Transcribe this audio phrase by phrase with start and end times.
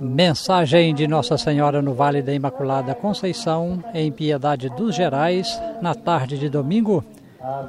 [0.00, 6.38] Mensagem de Nossa Senhora no Vale da Imaculada Conceição, em Piedade dos Gerais, na tarde
[6.38, 7.02] de domingo,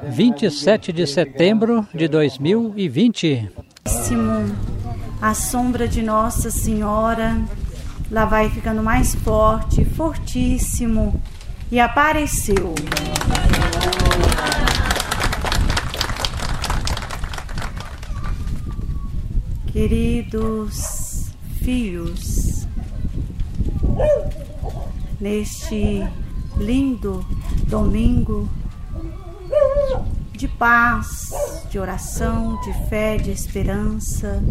[0.03, 3.49] 27 de setembro de 2020.
[5.21, 7.41] A sombra de Nossa Senhora
[8.11, 11.21] lá vai ficando mais forte, fortíssimo,
[11.71, 12.75] e apareceu.
[19.71, 20.96] Queridos
[21.67, 22.65] filhos,
[25.19, 26.01] neste
[26.55, 27.25] lindo
[27.67, 28.49] domingo
[30.31, 31.29] de paz,
[31.69, 34.41] de oração, de fé, de esperança,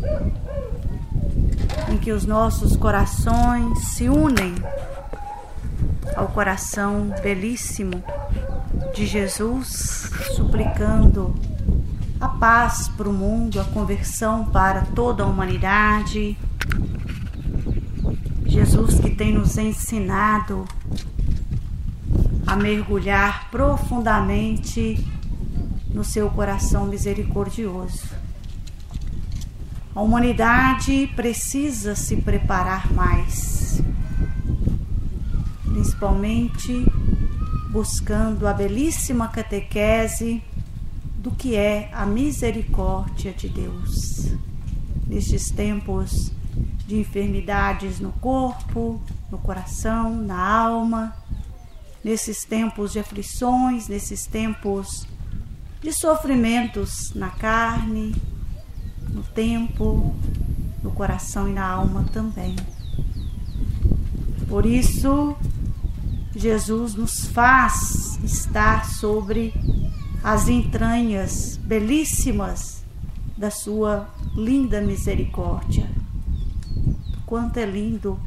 [1.91, 4.55] em que os nossos corações se unem
[6.15, 8.05] ao coração belíssimo
[8.95, 11.35] de Jesus, suplicando
[12.21, 16.37] a paz para o mundo, a conversão para toda a humanidade.
[18.77, 20.67] Jesus que tem nos ensinado
[22.47, 25.03] a mergulhar profundamente
[25.91, 28.11] no seu coração misericordioso.
[29.95, 33.81] A humanidade precisa se preparar mais,
[35.65, 36.85] principalmente
[37.71, 40.43] buscando a belíssima catequese
[41.17, 44.35] do que é a misericórdia de Deus.
[45.07, 46.36] Nestes tempos
[46.87, 51.17] de enfermidades no corpo, no coração, na alma,
[52.05, 55.07] nesses tempos de aflições, nesses tempos
[55.81, 58.15] de sofrimentos na carne,
[59.11, 60.15] no tempo,
[60.83, 62.55] no coração e na alma também.
[64.49, 65.37] Por isso,
[66.35, 69.53] Jesus nos faz estar sobre
[70.23, 72.85] as entranhas belíssimas
[73.37, 75.96] da sua linda misericórdia.
[77.37, 78.19] Quanto é lindo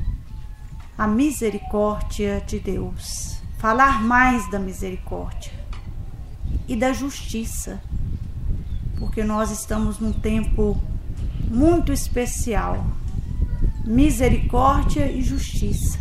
[0.95, 3.41] a misericórdia de Deus.
[3.57, 5.51] Falar mais da misericórdia
[6.67, 7.81] e da justiça,
[8.99, 10.79] porque nós estamos num tempo
[11.49, 12.85] muito especial.
[13.83, 15.97] Misericórdia e justiça.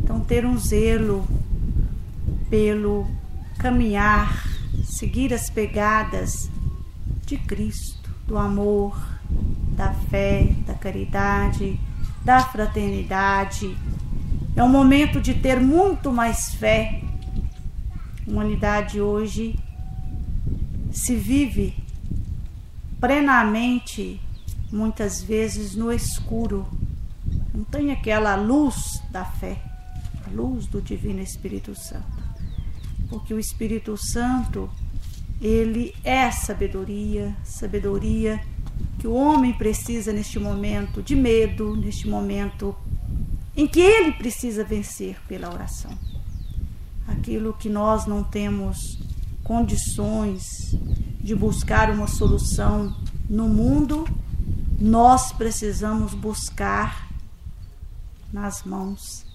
[0.00, 1.26] Então, ter um zelo
[2.48, 3.08] pelo
[3.58, 4.46] caminhar
[4.84, 6.48] seguir as pegadas
[7.26, 8.96] de Cristo, do amor,
[9.78, 11.78] da fé, da caridade,
[12.28, 13.74] da fraternidade.
[14.54, 17.00] É um momento de ter muito mais fé.
[18.26, 19.58] A humanidade hoje
[20.92, 21.74] se vive
[23.00, 24.20] plenamente,
[24.70, 26.68] muitas vezes no escuro.
[27.54, 29.56] Não tem aquela luz da fé,
[30.26, 32.22] a luz do Divino Espírito Santo.
[33.08, 34.68] Porque o Espírito Santo
[35.40, 38.38] ele é sabedoria, sabedoria
[38.98, 42.76] que o homem precisa neste momento de medo, neste momento
[43.56, 45.90] em que ele precisa vencer pela oração.
[47.06, 48.98] Aquilo que nós não temos
[49.42, 50.44] condições
[51.20, 52.94] de buscar uma solução
[53.28, 54.06] no mundo,
[54.78, 57.08] nós precisamos buscar
[58.32, 59.26] nas mãos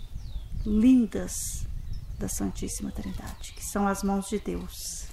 [0.65, 1.65] lindas
[2.19, 5.03] da Santíssima Trindade, que são as mãos de Deus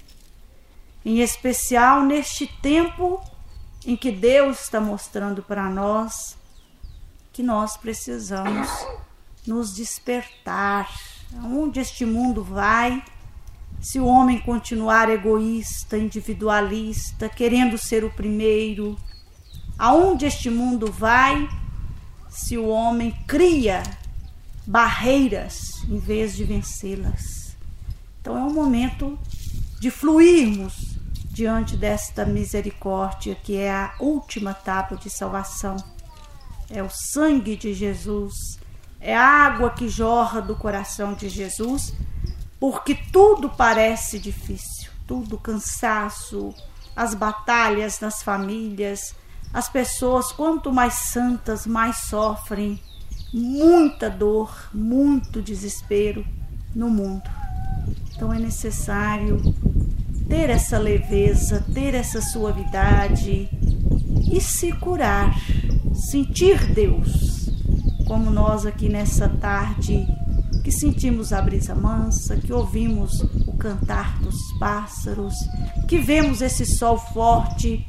[1.05, 3.21] em especial neste tempo
[3.85, 6.37] em que Deus está mostrando para nós
[7.33, 8.69] que nós precisamos
[9.47, 10.89] nos despertar.
[11.43, 13.03] Aonde este mundo vai,
[13.81, 18.99] se o homem continuar egoísta, individualista, querendo ser o primeiro,
[19.79, 21.49] aonde este mundo vai,
[22.29, 23.83] se o homem cria
[24.67, 27.57] barreiras em vez de vencê-las.
[28.21, 29.19] Então é um momento
[29.81, 30.90] de fluirmos
[31.31, 35.77] diante desta misericórdia, que é a última tábua de salvação.
[36.69, 38.59] É o sangue de Jesus,
[39.01, 41.95] é a água que jorra do coração de Jesus,
[42.59, 46.55] porque tudo parece difícil, tudo cansaço,
[46.95, 49.15] as batalhas nas famílias,
[49.53, 52.81] as pessoas, quanto mais santas, mais sofrem,
[53.33, 56.25] muita dor, muito desespero
[56.75, 57.29] no mundo.
[58.15, 59.41] Então é necessário
[60.31, 63.49] ter essa leveza, ter essa suavidade
[64.33, 65.35] e se curar,
[65.93, 67.51] sentir Deus,
[68.07, 70.07] como nós aqui nessa tarde
[70.63, 75.35] que sentimos a brisa mansa, que ouvimos o cantar dos pássaros,
[75.89, 77.85] que vemos esse sol forte,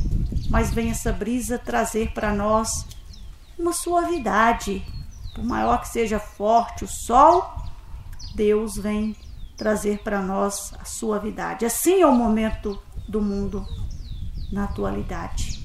[0.49, 2.87] mas vem essa brisa trazer para nós
[3.57, 4.83] uma suavidade.
[5.35, 7.55] Por maior que seja forte o sol,
[8.35, 9.15] Deus vem
[9.61, 11.65] trazer para nós a suavidade.
[11.65, 13.63] Assim é o momento do mundo
[14.51, 15.63] na atualidade.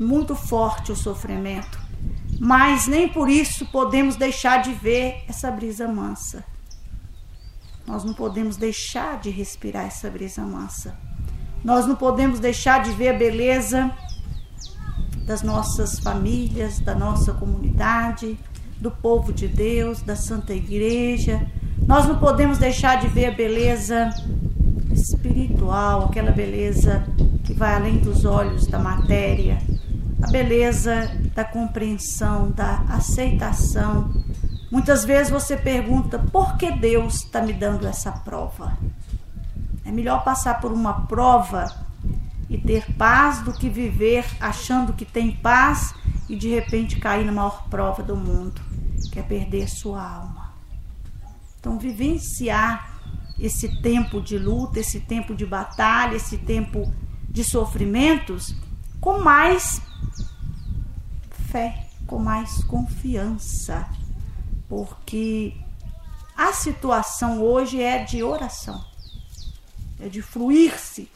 [0.00, 1.78] É muito forte o sofrimento,
[2.40, 6.42] mas nem por isso podemos deixar de ver essa brisa mansa.
[7.86, 10.96] Nós não podemos deixar de respirar essa brisa mansa.
[11.62, 13.94] Nós não podemos deixar de ver a beleza
[15.26, 18.38] das nossas famílias, da nossa comunidade,
[18.78, 21.46] do povo de Deus, da Santa Igreja.
[21.86, 24.10] Nós não podemos deixar de ver a beleza
[24.92, 27.04] espiritual, aquela beleza
[27.44, 29.58] que vai além dos olhos da matéria,
[30.22, 34.10] a beleza da compreensão, da aceitação.
[34.70, 38.76] Muitas vezes você pergunta por que Deus está me dando essa prova.
[39.84, 41.64] É melhor passar por uma prova
[42.50, 45.94] e ter paz do que viver achando que tem paz
[46.28, 48.60] e de repente cair na maior prova do mundo,
[49.10, 50.47] que é perder sua alma.
[51.58, 52.98] Então, vivenciar
[53.38, 56.92] esse tempo de luta, esse tempo de batalha, esse tempo
[57.28, 58.54] de sofrimentos
[59.00, 59.80] com mais
[61.50, 63.88] fé, com mais confiança,
[64.68, 65.54] porque
[66.36, 68.84] a situação hoje é de oração,
[70.00, 71.10] é de fruir-se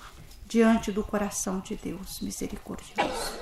[0.46, 3.40] diante do coração de Deus misericordioso.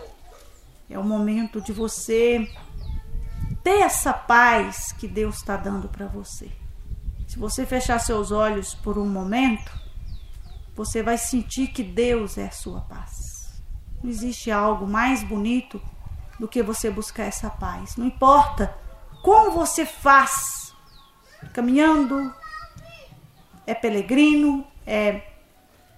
[0.89, 2.49] É o momento de você
[3.63, 6.51] ter essa paz que Deus está dando para você.
[7.31, 9.71] Se você fechar seus olhos por um momento,
[10.75, 13.63] você vai sentir que Deus é a sua paz.
[14.03, 15.81] Não existe algo mais bonito
[16.41, 17.95] do que você buscar essa paz.
[17.95, 18.77] Não importa
[19.23, 20.75] como você faz,
[21.53, 22.35] caminhando,
[23.65, 25.23] é peregrino, é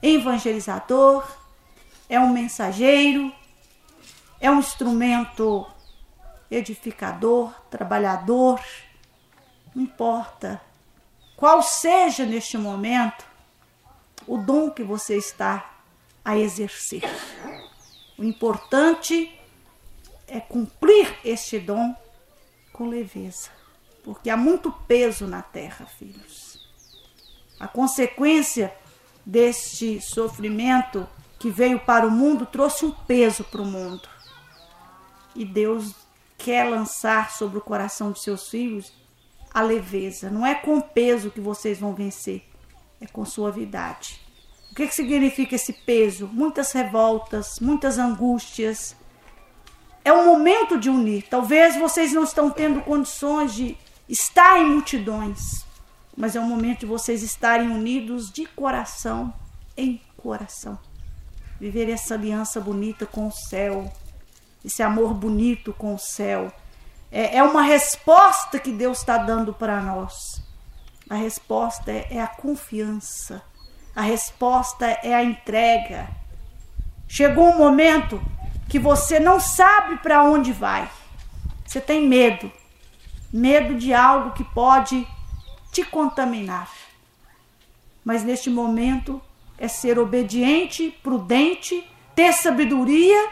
[0.03, 1.27] evangelizador,
[2.11, 3.33] é um mensageiro,
[4.39, 5.67] é um instrumento
[6.51, 8.61] edificador, trabalhador,
[9.75, 10.61] não importa
[11.43, 13.25] qual seja neste momento
[14.29, 15.73] o dom que você está
[16.25, 17.03] a exercer.
[18.17, 19.37] O importante
[20.29, 21.97] é cumprir este dom
[22.73, 23.51] com leveza,
[24.05, 26.65] porque há muito peso na terra, filhos.
[27.59, 28.73] A consequência
[29.27, 31.09] deste sofrimento
[31.41, 34.09] que veio para o mundo trouxe um peso para o mundo.
[35.35, 35.93] E Deus
[36.39, 39.02] quer lançar sobre o coração de seus filhos
[39.53, 40.31] a leveza.
[40.31, 42.43] Não é com peso que vocês vão vencer,
[43.01, 44.21] é com suavidade.
[44.71, 46.27] O que, que significa esse peso?
[46.33, 48.97] Muitas revoltas, muitas angústias,
[50.05, 51.25] é o momento de unir.
[51.29, 53.77] Talvez vocês não estão tendo condições de
[54.09, 55.65] estar em multidões,
[56.17, 59.33] mas é o momento de vocês estarem unidos de coração
[59.77, 60.79] em coração.
[61.61, 63.93] Viver essa aliança bonita com o céu,
[64.65, 66.53] esse amor bonito com o céu.
[67.13, 70.43] É, é uma resposta que Deus está dando para nós.
[71.11, 73.43] A resposta é, é a confiança.
[73.95, 76.09] A resposta é a entrega.
[77.07, 78.19] Chegou um momento
[78.67, 80.91] que você não sabe para onde vai.
[81.67, 82.51] Você tem medo.
[83.31, 85.07] Medo de algo que pode
[85.71, 86.71] te contaminar.
[88.03, 89.21] Mas neste momento
[89.59, 93.29] é ser obediente, prudente, ter sabedoria,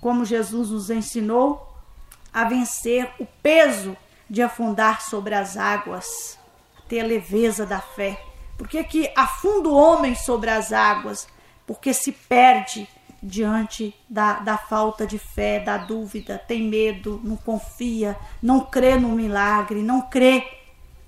[0.00, 1.67] como Jesus nos ensinou,
[2.38, 3.96] a vencer o peso
[4.30, 6.38] de afundar sobre as águas,
[6.88, 8.16] ter a leveza da fé.
[8.56, 11.26] Por que, que afunda o homem sobre as águas?
[11.66, 12.88] Porque se perde
[13.20, 19.08] diante da, da falta de fé, da dúvida, tem medo, não confia, não crê no
[19.08, 20.46] milagre, não crê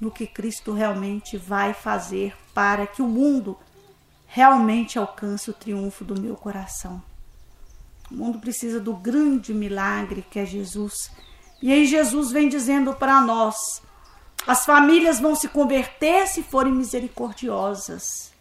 [0.00, 3.56] no que Cristo realmente vai fazer para que o mundo
[4.26, 7.00] realmente alcance o triunfo do meu coração.
[8.10, 11.10] O mundo precisa do grande milagre que é Jesus.
[11.62, 13.82] E aí Jesus vem dizendo para nós:
[14.46, 18.32] as famílias vão se converter se forem misericordiosas.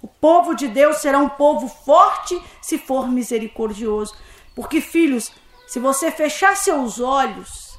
[0.00, 4.14] O povo de Deus será um povo forte se for misericordioso.
[4.54, 5.32] Porque, filhos,
[5.66, 7.78] se você fechar seus olhos,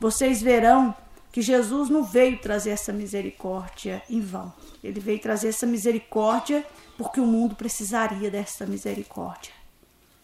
[0.00, 0.94] vocês verão
[1.32, 4.52] que Jesus não veio trazer essa misericórdia em vão.
[4.82, 6.64] Ele veio trazer essa misericórdia
[6.96, 9.52] porque o mundo precisaria dessa misericórdia.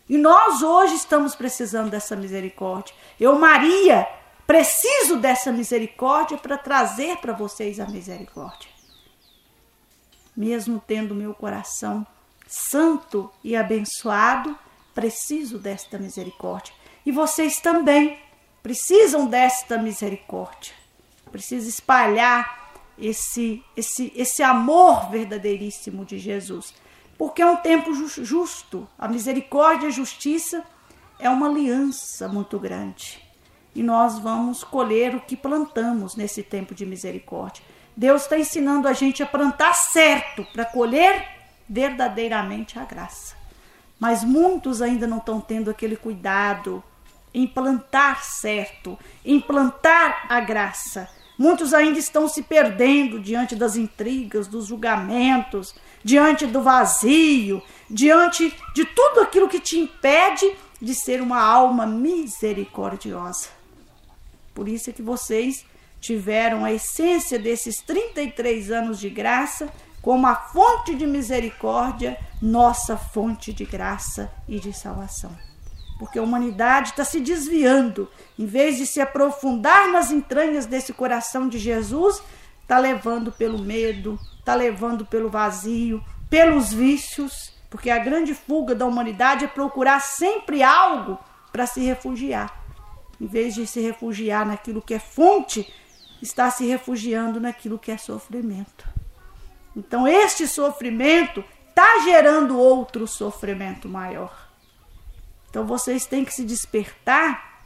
[0.09, 2.95] E nós hoje estamos precisando dessa misericórdia.
[3.19, 4.07] Eu, Maria,
[4.47, 8.73] preciso dessa misericórdia para trazer para vocês a misericórdia
[10.37, 12.07] mesmo tendo meu coração
[12.47, 14.59] santo e abençoado,
[14.95, 16.73] preciso desta misericórdia.
[17.05, 18.19] E vocês também
[18.63, 20.73] precisam desta misericórdia.
[21.31, 22.61] Precisa espalhar
[22.99, 26.75] esse esse esse amor verdadeiríssimo de Jesus,
[27.17, 28.89] porque é um tempo justo.
[28.99, 30.65] A misericórdia e a justiça
[31.19, 33.23] é uma aliança muito grande.
[33.75, 37.63] E nós vamos colher o que plantamos nesse tempo de misericórdia.
[37.97, 41.27] Deus está ensinando a gente a plantar certo para colher
[41.69, 43.37] verdadeiramente a graça.
[43.99, 46.83] Mas muitos ainda não estão tendo aquele cuidado
[47.33, 51.09] em plantar certo, em plantar a graça.
[51.39, 55.75] Muitos ainda estão se perdendo diante das intrigas, dos julgamentos,
[56.05, 63.49] diante do vazio, diante de tudo aquilo que te impede de ser uma alma misericordiosa.
[64.55, 65.65] Por isso é que vocês
[66.01, 69.73] tiveram a essência desses 33 anos de graça
[70.03, 75.52] como a fonte de misericórdia, nossa fonte de graça e de salvação.
[75.99, 78.09] Porque a humanidade está se desviando,
[78.39, 82.23] em vez de se aprofundar nas entranhas desse coração de Jesus,
[82.63, 88.85] está levando pelo medo, está levando pelo vazio, pelos vícios, porque a grande fuga da
[88.85, 91.19] humanidade é procurar sempre algo
[91.53, 92.61] para se refugiar.
[93.21, 95.73] Em vez de se refugiar naquilo que é fonte,
[96.21, 98.89] está se refugiando naquilo que é sofrimento.
[99.77, 104.42] Então, este sofrimento está gerando outro sofrimento maior.
[105.53, 107.61] Então, vocês têm que se despertar,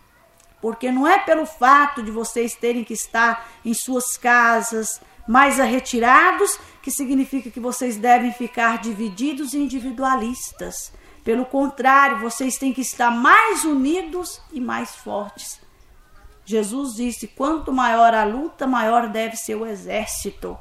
[0.61, 6.59] porque não é pelo fato de vocês terem que estar em suas casas mais retirados
[6.83, 10.93] que significa que vocês devem ficar divididos e individualistas.
[11.25, 15.61] Pelo contrário, vocês têm que estar mais unidos e mais fortes.
[16.45, 20.59] Jesus disse: quanto maior a luta, maior deve ser o exército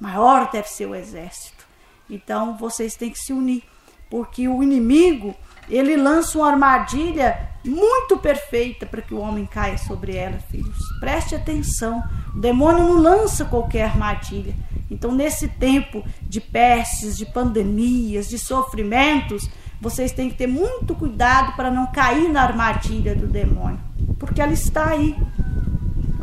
[0.00, 1.66] maior deve ser o exército.
[2.08, 3.62] Então vocês têm que se unir,
[4.08, 5.36] porque o inimigo
[5.76, 10.78] ele lança uma armadilha muito perfeita para que o homem caia sobre ela, filhos.
[10.98, 12.02] Preste atenção.
[12.34, 14.54] O demônio não lança qualquer armadilha.
[14.90, 19.48] Então, nesse tempo de pestes, de pandemias, de sofrimentos,
[19.80, 23.80] vocês têm que ter muito cuidado para não cair na armadilha do demônio,
[24.18, 25.16] porque ela está aí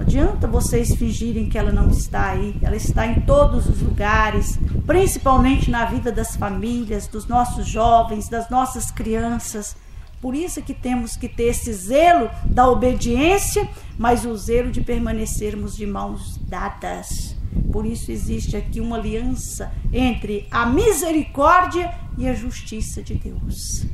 [0.01, 2.55] adianta vocês fingirem que ela não está aí.
[2.61, 8.49] Ela está em todos os lugares, principalmente na vida das famílias, dos nossos jovens, das
[8.49, 9.75] nossas crianças.
[10.21, 15.75] Por isso que temos que ter esse zelo da obediência, mas o zelo de permanecermos
[15.75, 17.35] de mãos dadas.
[17.71, 23.85] Por isso existe aqui uma aliança entre a misericórdia e a justiça de Deus,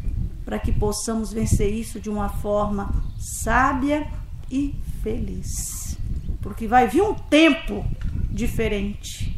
[0.45, 4.07] para que possamos vencer isso de uma forma sábia
[4.49, 5.83] e feliz
[6.43, 7.83] porque vai vir um tempo
[8.29, 9.33] diferente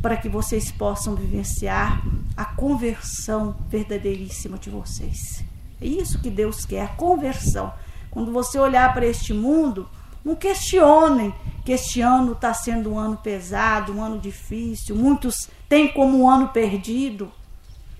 [0.00, 2.00] para que vocês possam vivenciar
[2.36, 5.44] a conversão verdadeiríssima de vocês.
[5.80, 7.74] É isso que Deus quer, a conversão.
[8.12, 9.88] Quando você olhar para este mundo,
[10.24, 15.88] não questionem que este ano está sendo um ano pesado, um ano difícil, muitos têm
[15.88, 17.30] como um ano perdido.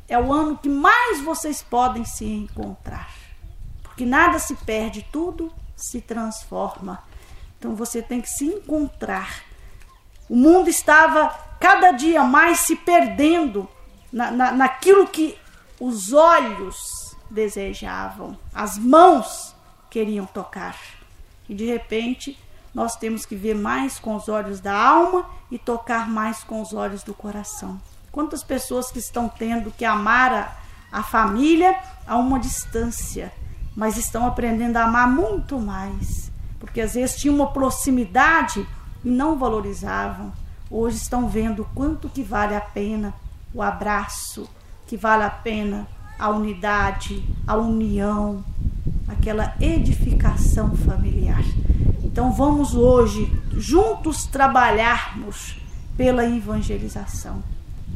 [0.08, 3.12] É o ano que mais vocês podem se encontrar.
[3.82, 7.02] Porque nada se perde, tudo se transforma.
[7.58, 9.42] Então você tem que se encontrar.
[10.28, 13.68] O mundo estava cada dia mais se perdendo
[14.12, 15.38] na, na, naquilo que
[15.80, 16.76] os olhos
[17.30, 19.54] desejavam, as mãos
[19.90, 20.76] queriam tocar.
[21.48, 22.38] E de repente
[22.74, 26.72] nós temos que ver mais com os olhos da alma e tocar mais com os
[26.72, 27.80] olhos do coração.
[28.12, 30.56] Quantas pessoas que estão tendo que amar a,
[30.92, 33.32] a família a uma distância,
[33.78, 38.66] mas estão aprendendo a amar muito mais porque às vezes tinha uma proximidade
[39.04, 40.32] e não valorizavam.
[40.70, 43.14] Hoje estão vendo quanto que vale a pena
[43.54, 44.48] o abraço,
[44.86, 45.86] que vale a pena
[46.18, 48.44] a unidade, a união,
[49.06, 51.44] aquela edificação familiar.
[52.02, 55.56] Então vamos hoje juntos trabalharmos
[55.96, 57.42] pela evangelização,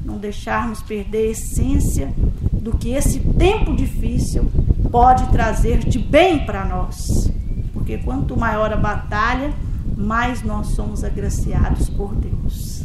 [0.04, 2.14] não deixarmos perder a essência
[2.52, 4.50] do que esse tempo difícil
[4.92, 7.32] pode trazer de bem para nós
[7.82, 9.52] porque quanto maior a batalha,
[9.96, 12.84] mais nós somos agraciados por Deus.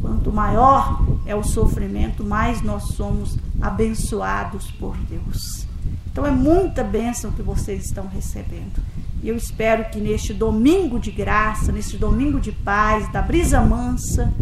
[0.00, 5.66] Quanto maior é o sofrimento, mais nós somos abençoados por Deus.
[6.10, 8.82] Então é muita bênção que vocês estão recebendo.
[9.22, 14.32] E eu espero que neste domingo de graça, neste domingo de paz, da brisa mansa,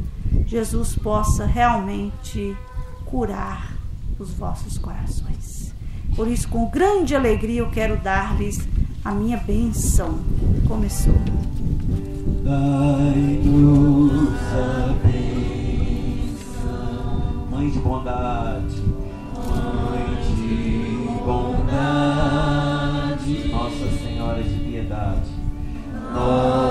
[0.47, 2.57] Jesus possa realmente
[3.05, 3.73] curar
[4.21, 5.68] os vossos corações.
[6.19, 8.69] Por isso, com grande alegria, eu quero dar-lhes
[9.05, 10.19] a minha bênção.
[10.67, 11.15] Começou.
[12.43, 14.23] Dai-nos
[14.53, 16.67] a bênção,
[17.49, 18.83] Mãe de bondade,
[19.47, 22.69] Mãe de bondade,
[23.53, 25.31] Nossa Senhora de piedade,
[26.13, 26.68] Nossa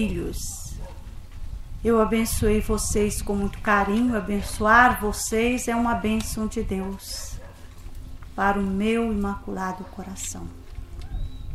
[0.00, 0.78] filhos,
[1.84, 4.16] eu abençoei vocês com muito carinho.
[4.16, 7.34] Abençoar vocês é uma bênção de Deus
[8.34, 10.48] para o meu imaculado coração.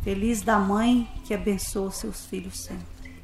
[0.04, 3.20] Feliz da mãe que abençoa seus filhos sempre.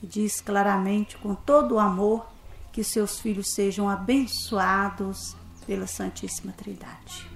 [0.00, 2.26] Que diz claramente, com todo o amor,
[2.72, 5.36] que seus filhos sejam abençoados
[5.66, 7.30] pela Santíssima Trindade.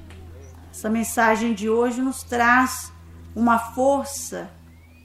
[0.72, 2.92] Essa mensagem de hoje nos traz
[3.32, 4.50] uma força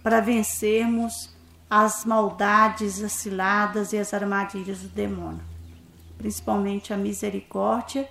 [0.01, 1.32] para vencermos
[1.75, 5.41] as maldades, as ciladas e as armadilhas do demônio,
[6.19, 8.07] principalmente a misericórdia,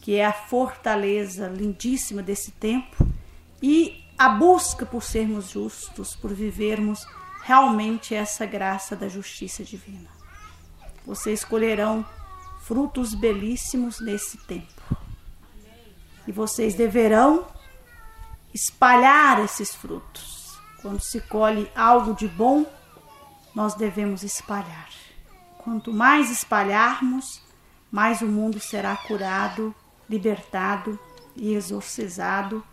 [0.00, 3.04] que é a fortaleza lindíssima desse tempo,
[3.60, 7.04] e a busca por sermos justos, por vivermos
[7.42, 10.08] realmente essa graça da justiça divina.
[11.04, 12.06] Vocês colherão
[12.62, 14.96] frutos belíssimos nesse tempo.
[16.28, 17.44] E vocês deverão
[18.54, 20.56] espalhar esses frutos.
[20.80, 22.64] Quando se colhe algo de bom,
[23.54, 24.88] nós devemos espalhar.
[25.58, 27.40] Quanto mais espalharmos,
[27.90, 29.74] mais o mundo será curado,
[30.08, 30.98] libertado
[31.36, 32.64] e exorcizado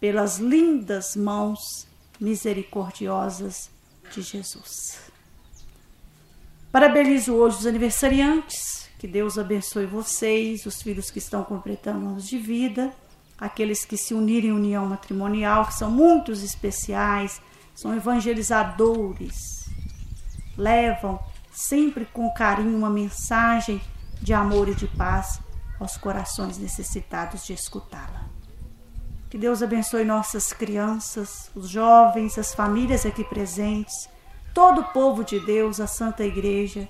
[0.00, 1.86] pelas lindas mãos
[2.20, 3.70] misericordiosas
[4.12, 5.00] de Jesus.
[6.70, 12.38] Parabenizo hoje os aniversariantes, que Deus abençoe vocês, os filhos que estão completando anos de
[12.38, 12.92] vida,
[13.38, 17.40] aqueles que se unirem em união matrimonial, que são muitos especiais,
[17.74, 19.57] são evangelizadores,
[20.58, 21.20] levam
[21.52, 23.80] sempre com carinho uma mensagem
[24.20, 25.40] de amor e de paz
[25.78, 28.26] aos corações necessitados de escutá-la.
[29.30, 34.08] Que Deus abençoe nossas crianças, os jovens, as famílias aqui presentes,
[34.52, 36.88] todo o povo de Deus, a Santa Igreja.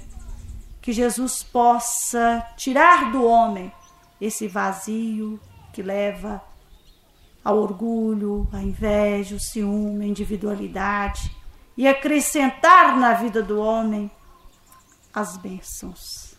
[0.80, 3.70] Que Jesus possa tirar do homem
[4.20, 5.38] esse vazio
[5.72, 6.40] que leva
[7.44, 11.37] ao orgulho, à inveja, o ciúme, a individualidade
[11.78, 14.10] e acrescentar na vida do homem
[15.14, 16.34] as bênçãos.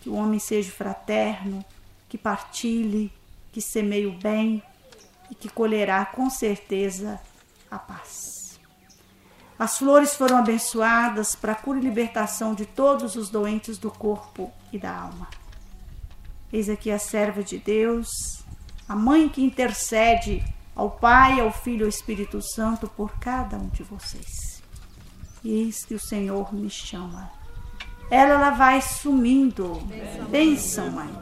[0.00, 1.62] Que o homem seja fraterno,
[2.08, 3.12] que partilhe,
[3.52, 4.62] que semeie o bem
[5.30, 7.20] e que colherá com certeza
[7.70, 8.58] a paz.
[9.58, 14.50] As flores foram abençoadas para a cura e libertação de todos os doentes do corpo
[14.72, 15.28] e da alma.
[16.50, 18.08] Eis aqui a serva de Deus,
[18.88, 20.42] a mãe que intercede
[20.74, 24.57] ao Pai, ao Filho e ao Espírito Santo por cada um de vocês.
[25.44, 27.30] Eis que o Senhor me chama.
[28.10, 29.80] Ela, ela vai sumindo.
[30.30, 31.18] Bênção, mãe.